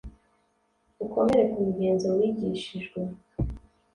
[1.05, 2.99] ukomere ku migenzo wigishijwe